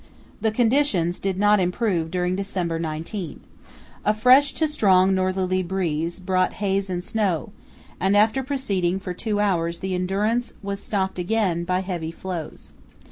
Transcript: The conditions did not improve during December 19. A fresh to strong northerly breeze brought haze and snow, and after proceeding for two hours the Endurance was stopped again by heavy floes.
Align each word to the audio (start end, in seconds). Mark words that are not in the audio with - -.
The 0.41 0.49
conditions 0.51 1.19
did 1.19 1.37
not 1.37 1.59
improve 1.59 2.09
during 2.09 2.35
December 2.35 2.79
19. 2.79 3.39
A 4.03 4.13
fresh 4.15 4.51
to 4.55 4.67
strong 4.67 5.13
northerly 5.13 5.61
breeze 5.61 6.19
brought 6.19 6.53
haze 6.53 6.89
and 6.89 7.03
snow, 7.03 7.51
and 7.99 8.17
after 8.17 8.41
proceeding 8.41 8.99
for 8.99 9.13
two 9.13 9.39
hours 9.39 9.77
the 9.77 9.93
Endurance 9.93 10.53
was 10.63 10.79
stopped 10.79 11.19
again 11.19 11.65
by 11.65 11.81
heavy 11.81 12.09
floes. 12.09 12.71